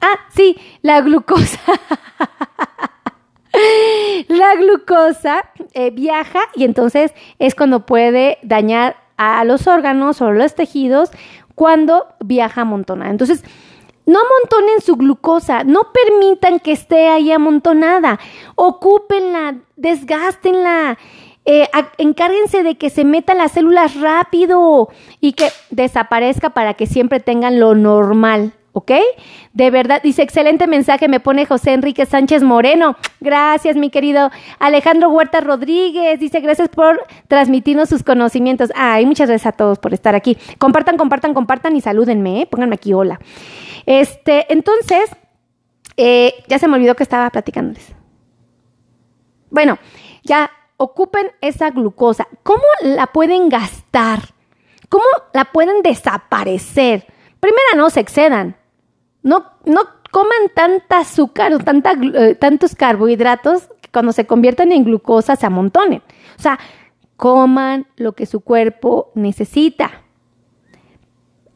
Ah, 0.00 0.18
sí, 0.34 0.56
la 0.82 1.00
glucosa. 1.00 1.58
la 4.28 4.54
glucosa 4.56 5.50
eh, 5.72 5.90
viaja 5.90 6.40
y 6.54 6.64
entonces 6.64 7.12
es 7.38 7.54
cuando 7.54 7.86
puede 7.86 8.38
dañar 8.42 8.96
a 9.16 9.44
los 9.44 9.66
órganos 9.66 10.20
o 10.20 10.30
los 10.30 10.54
tejidos 10.54 11.10
cuando 11.56 12.06
viaja 12.20 12.60
amontonada. 12.60 13.10
Entonces, 13.10 13.42
no 14.04 14.20
amontonen 14.20 14.80
su 14.82 14.94
glucosa, 14.94 15.64
no 15.64 15.88
permitan 15.92 16.60
que 16.60 16.70
esté 16.70 17.08
ahí 17.08 17.32
amontonada, 17.32 18.20
ocúpenla, 18.54 19.56
desgástenla, 19.74 20.96
eh, 21.44 21.68
encárguense 21.98 22.62
de 22.62 22.76
que 22.76 22.90
se 22.90 23.04
meta 23.04 23.34
las 23.34 23.52
células 23.52 24.00
rápido 24.00 24.90
y 25.20 25.32
que 25.32 25.48
desaparezca 25.70 26.50
para 26.50 26.74
que 26.74 26.86
siempre 26.86 27.18
tengan 27.18 27.58
lo 27.58 27.74
normal. 27.74 28.52
¿Ok? 28.76 28.92
De 29.54 29.70
verdad, 29.70 30.02
dice, 30.02 30.20
excelente 30.20 30.66
mensaje, 30.66 31.08
me 31.08 31.18
pone 31.18 31.46
José 31.46 31.72
Enrique 31.72 32.04
Sánchez 32.04 32.42
Moreno. 32.42 32.94
Gracias, 33.20 33.74
mi 33.74 33.88
querido 33.88 34.30
Alejandro 34.58 35.08
Huerta 35.08 35.40
Rodríguez. 35.40 36.20
Dice, 36.20 36.40
gracias 36.40 36.68
por 36.68 37.02
transmitirnos 37.26 37.88
sus 37.88 38.02
conocimientos. 38.02 38.70
Ay, 38.74 39.06
muchas 39.06 39.30
gracias 39.30 39.54
a 39.54 39.56
todos 39.56 39.78
por 39.78 39.94
estar 39.94 40.14
aquí. 40.14 40.36
Compartan, 40.58 40.98
compartan, 40.98 41.32
compartan 41.32 41.74
y 41.74 41.80
salúdenme, 41.80 42.42
¿eh? 42.42 42.46
Pónganme 42.46 42.74
aquí 42.74 42.92
hola. 42.92 43.18
Este, 43.86 44.52
entonces, 44.52 45.08
eh, 45.96 46.34
ya 46.46 46.58
se 46.58 46.68
me 46.68 46.74
olvidó 46.74 46.94
que 46.96 47.02
estaba 47.02 47.30
platicándoles. 47.30 47.94
Bueno, 49.48 49.78
ya 50.22 50.50
ocupen 50.76 51.30
esa 51.40 51.70
glucosa. 51.70 52.28
¿Cómo 52.42 52.62
la 52.82 53.06
pueden 53.06 53.48
gastar? 53.48 54.20
¿Cómo 54.90 55.06
la 55.32 55.46
pueden 55.46 55.80
desaparecer? 55.80 57.06
Primera, 57.40 57.74
no 57.74 57.88
se 57.88 58.00
excedan. 58.00 58.54
No, 59.26 59.44
no 59.64 59.80
coman 60.12 60.52
tanta 60.54 61.00
azúcar 61.00 61.52
o 61.52 61.58
eh, 61.58 62.36
tantos 62.36 62.76
carbohidratos 62.76 63.68
que 63.80 63.90
cuando 63.90 64.12
se 64.12 64.24
conviertan 64.24 64.70
en 64.70 64.84
glucosa 64.84 65.34
se 65.34 65.46
amontonen. 65.46 66.00
O 66.38 66.40
sea, 66.40 66.60
coman 67.16 67.88
lo 67.96 68.12
que 68.12 68.24
su 68.24 68.38
cuerpo 68.40 69.10
necesita. 69.16 70.04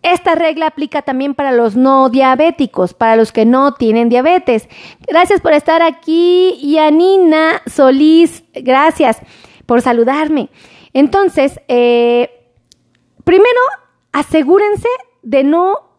Esta 0.02 0.34
regla 0.34 0.66
aplica 0.66 1.02
también 1.02 1.36
para 1.36 1.52
los 1.52 1.76
no 1.76 2.08
diabéticos, 2.08 2.92
para 2.92 3.14
los 3.14 3.30
que 3.30 3.46
no 3.46 3.74
tienen 3.74 4.08
diabetes. 4.08 4.68
Gracias 5.06 5.40
por 5.40 5.52
estar 5.52 5.80
aquí, 5.80 6.58
Yanina 6.60 7.62
Solís, 7.66 8.42
gracias 8.52 9.18
por 9.66 9.80
saludarme. 9.80 10.48
Entonces, 10.92 11.60
eh, 11.68 12.48
primero, 13.22 13.60
asegúrense 14.10 14.88
de 15.22 15.44
no 15.44 15.89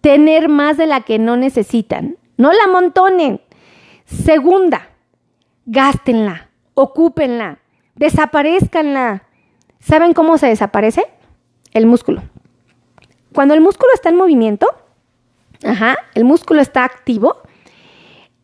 tener 0.00 0.48
más 0.48 0.76
de 0.76 0.86
la 0.86 1.02
que 1.02 1.18
no 1.18 1.36
necesitan. 1.36 2.16
No 2.36 2.52
la 2.52 2.66
montonen. 2.68 3.40
Segunda, 4.04 4.88
gástenla, 5.66 6.48
ocúpenla, 6.74 7.58
desaparezcanla. 7.94 9.24
¿Saben 9.80 10.14
cómo 10.14 10.38
se 10.38 10.46
desaparece? 10.46 11.04
El 11.72 11.86
músculo. 11.86 12.22
Cuando 13.34 13.54
el 13.54 13.60
músculo 13.60 13.92
está 13.92 14.08
en 14.08 14.16
movimiento, 14.16 14.68
ajá, 15.64 15.98
el 16.14 16.24
músculo 16.24 16.60
está 16.60 16.84
activo, 16.84 17.42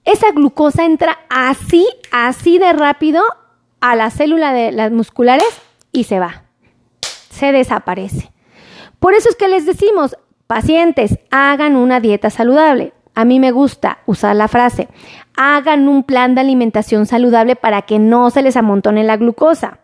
esa 0.04 0.32
glucosa 0.32 0.84
entra 0.84 1.18
así, 1.30 1.87
así 2.12 2.58
de 2.58 2.73
rápido 2.73 3.23
a 3.80 3.96
la 3.96 4.11
célula 4.11 4.52
de 4.52 4.73
las 4.73 4.92
musculares 4.92 5.49
y 5.92 6.04
se 6.04 6.18
va. 6.18 6.44
Se 7.30 7.52
desaparece. 7.52 8.30
Por 8.99 9.14
eso 9.14 9.28
es 9.28 9.37
que 9.37 9.49
les 9.49 9.66
decimos, 9.66 10.16
Pacientes, 10.47 11.19
hagan 11.31 11.77
una 11.77 12.01
dieta 12.01 12.31
saludable. 12.31 12.93
A 13.15 13.25
mí 13.25 13.39
me 13.39 13.53
gusta 13.53 13.99
usar 14.07 14.35
la 14.35 14.49
frase, 14.49 14.89
hagan 15.37 15.89
un 15.89 16.03
plan 16.03 16.35
de 16.35 16.41
alimentación 16.41 17.07
saludable 17.07 17.55
para 17.55 17.83
que 17.83 17.99
no 17.99 18.31
se 18.31 18.43
les 18.43 18.57
amontone 18.57 19.05
la 19.05 19.17
glucosa. 19.17 19.79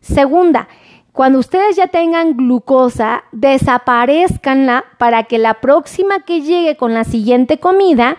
Segunda, 0.00 0.68
cuando 1.12 1.38
ustedes 1.38 1.76
ya 1.76 1.86
tengan 1.86 2.36
glucosa, 2.36 3.22
desaparezcanla 3.30 4.84
para 4.98 5.22
que 5.22 5.38
la 5.38 5.54
próxima 5.54 6.20
que 6.24 6.40
llegue 6.40 6.76
con 6.76 6.92
la 6.92 7.04
siguiente 7.04 7.60
comida 7.60 8.16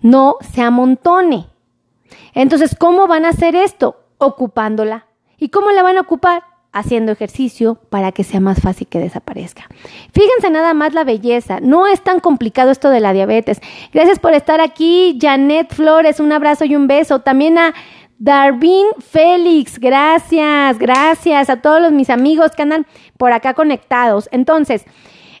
no 0.00 0.36
se 0.40 0.62
amontone. 0.62 1.46
Entonces, 2.32 2.74
¿cómo 2.74 3.06
van 3.06 3.26
a 3.26 3.30
hacer 3.30 3.54
esto? 3.54 3.96
Ocupándola. 4.16 5.06
¿Y 5.36 5.50
cómo 5.50 5.70
la 5.72 5.82
van 5.82 5.98
a 5.98 6.00
ocupar? 6.00 6.44
Haciendo 6.72 7.12
ejercicio 7.12 7.78
para 7.90 8.12
que 8.12 8.24
sea 8.24 8.40
más 8.40 8.60
fácil 8.60 8.86
que 8.86 8.98
desaparezca. 8.98 9.68
Fíjense 10.12 10.50
nada 10.50 10.74
más 10.74 10.94
la 10.94 11.04
belleza, 11.04 11.60
no 11.60 11.86
es 11.86 12.02
tan 12.02 12.20
complicado 12.20 12.70
esto 12.70 12.90
de 12.90 13.00
la 13.00 13.12
diabetes. 13.12 13.60
Gracias 13.92 14.18
por 14.18 14.32
estar 14.32 14.60
aquí, 14.60 15.18
Janet 15.20 15.74
Flores, 15.74 16.18
un 16.20 16.32
abrazo 16.32 16.64
y 16.64 16.74
un 16.74 16.86
beso. 16.86 17.20
También 17.20 17.58
a 17.58 17.74
Darwin 18.18 18.86
Félix, 19.00 19.78
gracias, 19.78 20.78
gracias 20.78 21.50
a 21.50 21.60
todos 21.60 21.82
los 21.82 21.92
mis 21.92 22.08
amigos 22.08 22.52
que 22.52 22.62
andan 22.62 22.86
por 23.18 23.32
acá 23.32 23.54
conectados. 23.54 24.28
Entonces, 24.32 24.84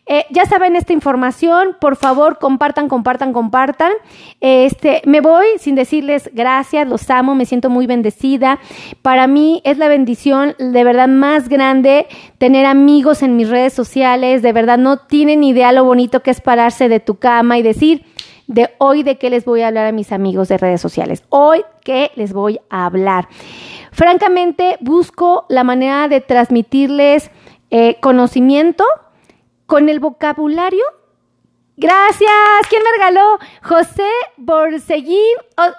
eh, 0.06 0.26
ya 0.30 0.46
saben 0.46 0.74
esta 0.74 0.92
información, 0.92 1.76
por 1.80 1.96
favor, 1.96 2.38
compartan, 2.38 2.88
compartan, 2.88 3.32
compartan. 3.32 3.92
Este, 4.40 5.00
me 5.04 5.20
voy 5.20 5.46
sin 5.58 5.76
decirles 5.76 6.28
gracias, 6.32 6.88
los 6.88 7.08
amo, 7.08 7.34
me 7.34 7.46
siento 7.46 7.70
muy 7.70 7.86
bendecida. 7.86 8.58
Para 9.02 9.26
mí 9.26 9.62
es 9.64 9.78
la 9.78 9.88
bendición 9.88 10.54
de 10.58 10.84
verdad 10.84 11.08
más 11.08 11.48
grande 11.48 12.08
tener 12.38 12.66
amigos 12.66 13.22
en 13.22 13.36
mis 13.36 13.48
redes 13.48 13.72
sociales, 13.72 14.42
de 14.42 14.52
verdad 14.52 14.78
no 14.78 14.96
tienen 14.98 15.44
idea 15.44 15.72
lo 15.72 15.84
bonito 15.84 16.20
que 16.20 16.32
es 16.32 16.40
pararse 16.40 16.88
de 16.88 16.98
tu 16.98 17.16
cama 17.16 17.58
y 17.58 17.62
decir, 17.62 18.04
de 18.48 18.70
hoy 18.78 19.02
de 19.02 19.18
qué 19.18 19.30
les 19.30 19.44
voy 19.44 19.62
a 19.62 19.68
hablar 19.68 19.86
a 19.86 19.92
mis 19.92 20.12
amigos 20.12 20.48
de 20.48 20.58
redes 20.58 20.80
sociales. 20.80 21.22
Hoy 21.28 21.64
qué 21.84 22.10
les 22.16 22.32
voy 22.32 22.60
a 22.70 22.86
hablar. 22.86 23.28
Francamente, 23.92 24.78
busco 24.80 25.46
la 25.48 25.64
manera 25.64 26.08
de 26.08 26.20
transmitirles 26.20 27.30
eh, 27.70 27.98
conocimiento, 28.00 28.84
con 29.72 29.88
el 29.88 30.00
vocabulario. 30.00 30.84
Gracias. 31.78 32.30
¿Quién 32.68 32.82
me 32.82 32.90
regaló? 32.90 33.38
José 33.62 34.06
Borseguín. 34.36 35.16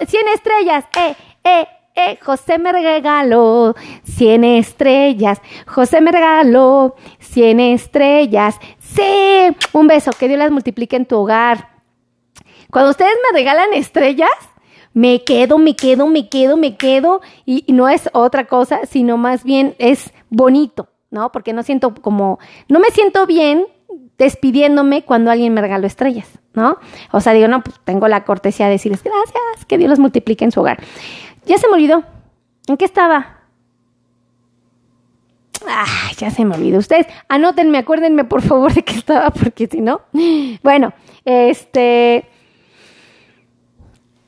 100 0.03 0.27
estrellas. 0.33 0.85
Eh, 0.97 1.15
eh, 1.43 1.67
eh. 1.93 2.17
José 2.23 2.57
me 2.57 2.71
regaló 2.71 3.75
100 4.01 4.45
estrellas. 4.45 5.39
José 5.67 6.01
me 6.01 6.11
regaló 6.11 6.95
100 7.19 7.59
estrellas. 7.59 8.59
Sí. 8.79 9.55
Un 9.73 9.85
beso. 9.85 10.09
Que 10.17 10.27
Dios 10.27 10.39
las 10.39 10.49
multiplique 10.49 10.95
en 10.95 11.05
tu 11.05 11.17
hogar. 11.17 11.69
Cuando 12.71 12.89
ustedes 12.89 13.13
me 13.29 13.37
regalan 13.37 13.73
estrellas, 13.73 14.31
me 14.93 15.23
quedo, 15.23 15.59
me 15.59 15.75
quedo, 15.75 16.07
me 16.07 16.29
quedo, 16.29 16.57
me 16.57 16.77
quedo. 16.77 17.21
Y 17.45 17.71
no 17.71 17.87
es 17.87 18.09
otra 18.13 18.45
cosa, 18.45 18.87
sino 18.87 19.17
más 19.17 19.43
bien 19.43 19.75
es 19.77 20.11
bonito, 20.31 20.89
¿no? 21.11 21.31
Porque 21.31 21.53
no 21.53 21.61
siento 21.61 21.93
como, 21.93 22.39
no 22.67 22.79
me 22.79 22.89
siento 22.89 23.27
bien 23.27 23.67
despidiéndome 24.17 25.03
cuando 25.03 25.31
alguien 25.31 25.53
me 25.53 25.61
regaló 25.61 25.87
estrellas, 25.87 26.27
¿no? 26.53 26.77
O 27.11 27.19
sea, 27.19 27.33
digo, 27.33 27.47
no, 27.47 27.63
pues 27.63 27.79
tengo 27.83 28.07
la 28.07 28.23
cortesía 28.25 28.67
de 28.67 28.73
decirles 28.73 29.03
gracias, 29.03 29.65
que 29.67 29.77
Dios 29.77 29.89
los 29.89 29.99
multiplique 29.99 30.45
en 30.45 30.51
su 30.51 30.61
hogar. 30.61 30.81
Ya 31.45 31.57
se 31.57 31.67
me 31.67 31.73
olvidó. 31.73 32.03
¿En 32.67 32.77
qué 32.77 32.85
estaba? 32.85 33.41
Ah, 35.67 36.11
ya 36.17 36.29
se 36.29 36.45
me 36.45 36.55
olvidó. 36.55 36.79
Ustedes 36.79 37.07
anótenme, 37.29 37.77
acuérdenme 37.77 38.23
por 38.25 38.41
favor 38.41 38.73
de 38.73 38.83
qué 38.83 38.95
estaba, 38.95 39.31
porque 39.31 39.67
si 39.67 39.81
no. 39.81 40.01
Bueno, 40.61 40.93
este. 41.25 42.29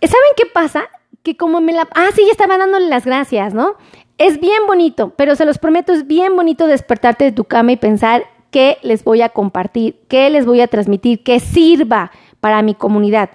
¿Saben 0.02 0.32
qué 0.38 0.46
pasa? 0.54 0.84
Que 1.24 1.36
como 1.36 1.62
me 1.62 1.74
la. 1.74 1.88
Ah, 1.96 2.10
sí, 2.16 2.24
ya 2.26 2.32
estaba 2.32 2.58
dándole 2.58 2.88
las 2.88 3.06
gracias, 3.06 3.54
¿no? 3.54 3.76
Es 4.18 4.40
bien 4.40 4.66
bonito, 4.68 5.14
pero 5.18 5.36
se 5.36 5.46
los 5.46 5.58
prometo, 5.58 5.92
es 5.92 6.08
bien 6.08 6.36
bonito 6.36 6.68
despertarte 6.68 7.26
de 7.26 7.32
tu 7.34 7.44
cama 7.44 7.74
y 7.74 7.78
pensar 7.78 8.24
qué 8.56 8.78
les 8.84 9.04
voy 9.04 9.22
a 9.22 9.28
compartir, 9.28 10.00
qué 10.08 10.30
les 10.30 10.46
voy 10.46 10.62
a 10.62 10.70
transmitir, 10.70 11.24
que 11.24 11.42
sirva 11.42 12.14
para 12.40 12.62
mi 12.62 12.74
comunidad. 12.74 13.32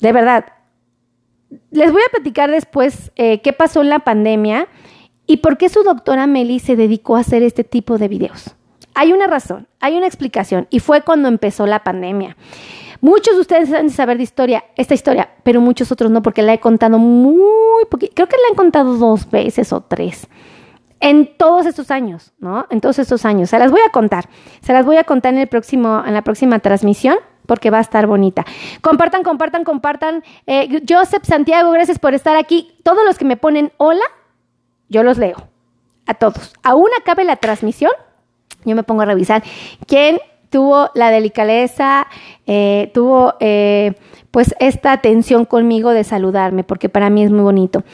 De 0.00 0.12
verdad. 0.12 0.44
Les 1.70 1.90
voy 1.90 2.02
a 2.06 2.10
platicar 2.10 2.50
después 2.50 3.10
eh, 3.16 3.40
qué 3.40 3.54
pasó 3.54 3.80
en 3.80 3.88
la 3.88 4.00
pandemia 4.00 4.68
y 5.26 5.38
por 5.38 5.56
qué 5.56 5.70
su 5.70 5.82
doctora 5.82 6.26
Meli 6.26 6.58
se 6.58 6.76
dedicó 6.76 7.16
a 7.16 7.20
hacer 7.20 7.42
este 7.42 7.64
tipo 7.64 7.96
de 7.96 8.08
videos. 8.08 8.54
Hay 8.92 9.14
una 9.14 9.28
razón, 9.28 9.66
hay 9.80 9.96
una 9.96 10.06
explicación 10.06 10.66
y 10.68 10.80
fue 10.80 11.00
cuando 11.00 11.28
empezó 11.28 11.66
la 11.66 11.82
pandemia. 11.82 12.36
Muchos 13.00 13.36
de 13.36 13.40
ustedes 13.40 13.70
saben 13.70 13.88
saber 13.88 14.18
de 14.18 14.24
historia, 14.24 14.64
esta 14.76 14.92
historia, 14.92 15.30
pero 15.42 15.62
muchos 15.62 15.90
otros 15.90 16.10
no, 16.10 16.20
porque 16.20 16.42
la 16.42 16.52
he 16.52 16.60
contado 16.60 16.98
muy 16.98 17.86
poquito. 17.90 18.12
Creo 18.14 18.28
que 18.28 18.36
la 18.36 18.52
he 18.52 18.56
contado 18.56 18.98
dos 18.98 19.30
veces 19.30 19.72
o 19.72 19.80
tres 19.80 20.28
en 21.00 21.36
todos 21.36 21.66
estos 21.66 21.90
años, 21.90 22.32
¿no? 22.38 22.66
En 22.70 22.80
todos 22.80 22.98
estos 22.98 23.24
años. 23.24 23.50
Se 23.50 23.58
las 23.58 23.70
voy 23.70 23.80
a 23.86 23.90
contar. 23.90 24.28
Se 24.60 24.72
las 24.72 24.84
voy 24.84 24.96
a 24.96 25.04
contar 25.04 25.34
en, 25.34 25.40
el 25.40 25.48
próximo, 25.48 26.02
en 26.06 26.14
la 26.14 26.22
próxima 26.22 26.58
transmisión 26.58 27.16
porque 27.46 27.70
va 27.70 27.78
a 27.78 27.82
estar 27.82 28.06
bonita. 28.06 28.44
Compartan, 28.80 29.22
compartan, 29.22 29.64
compartan. 29.64 30.24
Eh, 30.46 30.82
Joseph 30.88 31.24
Santiago, 31.24 31.70
gracias 31.70 31.98
por 31.98 32.14
estar 32.14 32.36
aquí. 32.36 32.76
Todos 32.82 33.04
los 33.06 33.18
que 33.18 33.24
me 33.24 33.36
ponen 33.36 33.72
hola, 33.76 34.04
yo 34.88 35.02
los 35.02 35.18
leo. 35.18 35.36
A 36.06 36.14
todos. 36.14 36.54
Aún 36.62 36.88
acabe 37.00 37.24
la 37.24 37.36
transmisión, 37.36 37.90
yo 38.64 38.76
me 38.76 38.82
pongo 38.84 39.02
a 39.02 39.06
revisar 39.06 39.42
quién 39.86 40.18
tuvo 40.50 40.90
la 40.94 41.10
delicadeza, 41.10 42.06
eh, 42.46 42.90
tuvo 42.94 43.34
eh, 43.40 43.94
pues 44.30 44.54
esta 44.60 44.92
atención 44.92 45.44
conmigo 45.44 45.90
de 45.90 46.04
saludarme, 46.04 46.64
porque 46.64 46.88
para 46.88 47.10
mí 47.10 47.22
es 47.22 47.30
muy 47.30 47.42
bonito. 47.42 47.84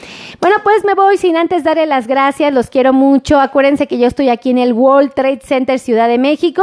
Bueno, 0.40 0.56
pues 0.62 0.84
me 0.84 0.94
voy 0.94 1.16
sin 1.16 1.36
antes 1.36 1.64
darle 1.64 1.86
las 1.86 2.06
gracias, 2.06 2.52
los 2.52 2.68
quiero 2.68 2.92
mucho. 2.92 3.40
Acuérdense 3.40 3.86
que 3.86 3.98
yo 3.98 4.06
estoy 4.06 4.28
aquí 4.28 4.50
en 4.50 4.58
el 4.58 4.72
World 4.72 5.12
Trade 5.14 5.40
Center 5.42 5.78
Ciudad 5.78 6.08
de 6.08 6.18
México, 6.18 6.62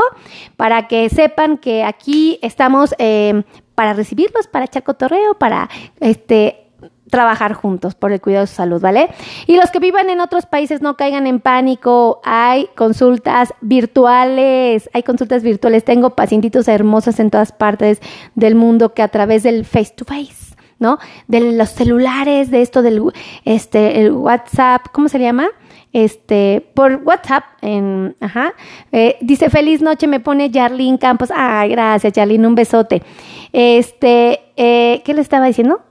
para 0.56 0.88
que 0.88 1.10
sepan 1.10 1.58
que 1.58 1.84
aquí 1.84 2.40
estamos 2.42 2.96
eh, 2.98 3.44
para 3.76 3.94
recibirlos, 3.94 4.48
para 4.48 4.66
echar 4.66 4.84
cotorreo, 4.84 5.36
para 5.36 5.70
este 6.00 6.69
trabajar 7.10 7.54
juntos 7.54 7.96
por 7.96 8.12
el 8.12 8.22
cuidado 8.22 8.44
de 8.44 8.48
su 8.48 8.56
salud, 8.56 8.82
¿vale? 8.82 9.10
Y 9.48 9.56
los 9.58 9.72
que 9.72 9.80
vivan 9.80 10.10
en 10.10 10.22
otros 10.22 10.46
países 10.46 10.82
no 10.82 10.96
caigan 10.96 11.28
en 11.28 11.40
pánico, 11.40 12.22
hay 12.24 12.68
consultas 12.76 13.54
virtuales, 13.62 14.90
hay 14.94 15.04
consultas 15.04 15.44
virtuales, 15.44 15.84
tengo 15.84 16.12
pacientitos 16.12 16.68
hermosos 16.68 17.20
en 17.20 17.30
todas 17.30 17.52
partes 17.52 18.00
del 18.36 18.56
mundo 18.56 18.94
que 18.94 19.02
a 19.02 19.08
través 19.08 19.44
del 19.44 19.66
face 19.66 19.94
to 19.96 20.06
face, 20.06 20.56
¿no? 20.80 21.00
De 21.28 21.40
los 21.52 21.70
celulares, 21.70 22.52
de 22.52 22.62
esto 22.62 22.82
del 22.82 23.02
este 23.46 24.02
el 24.02 24.12
WhatsApp, 24.12 24.88
¿cómo 24.92 25.10
se 25.10 25.20
llama? 25.20 25.50
este, 25.94 26.70
por 26.74 27.02
WhatsApp, 27.04 27.44
en, 27.62 28.16
ajá, 28.20 28.54
eh, 28.92 29.18
dice 29.22 29.50
feliz 29.50 29.82
noche, 29.82 30.08
me 30.08 30.20
pone 30.20 30.52
Jarlín 30.54 30.98
Campos, 30.98 31.30
ay, 31.36 31.70
gracias 31.70 32.14
Jarlín, 32.14 32.46
un 32.46 32.56
besote, 32.56 33.02
este, 33.54 34.40
eh, 34.56 35.02
¿qué 35.04 35.14
le 35.14 35.22
estaba 35.22 35.48
diciendo? 35.48 35.82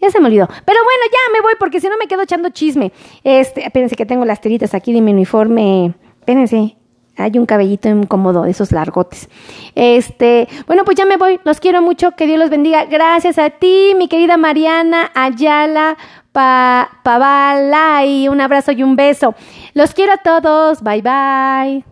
Ya 0.00 0.10
se 0.10 0.20
me 0.20 0.26
olvidó. 0.26 0.46
Pero 0.46 0.78
bueno, 0.84 1.02
ya 1.12 1.32
me 1.32 1.40
voy 1.40 1.54
porque 1.58 1.80
si 1.80 1.88
no 1.88 1.96
me 1.98 2.06
quedo 2.06 2.22
echando 2.22 2.50
chisme. 2.50 2.92
Este, 3.24 3.64
espérense 3.64 3.96
que 3.96 4.06
tengo 4.06 4.24
las 4.24 4.40
tiritas 4.40 4.74
aquí 4.74 4.92
de 4.92 5.00
mi 5.00 5.12
uniforme. 5.12 5.94
Espérense. 6.20 6.76
Hay 7.16 7.36
un 7.36 7.46
cabellito 7.46 7.88
incómodo, 7.88 8.44
esos 8.44 8.70
largotes. 8.70 9.28
Este, 9.74 10.48
bueno, 10.68 10.84
pues 10.84 10.96
ya 10.96 11.04
me 11.04 11.16
voy. 11.16 11.40
Los 11.44 11.58
quiero 11.58 11.82
mucho. 11.82 12.12
Que 12.12 12.26
Dios 12.26 12.38
los 12.38 12.48
bendiga. 12.48 12.84
Gracias 12.84 13.38
a 13.38 13.50
ti, 13.50 13.94
mi 13.96 14.06
querida 14.06 14.36
Mariana 14.36 15.10
Ayala 15.14 15.96
pa, 16.30 17.00
Pavala. 17.02 18.06
Y 18.06 18.28
un 18.28 18.40
abrazo 18.40 18.70
y 18.70 18.84
un 18.84 18.94
beso. 18.94 19.34
Los 19.74 19.94
quiero 19.94 20.12
a 20.12 20.18
todos. 20.18 20.82
Bye 20.82 21.02
bye. 21.02 21.87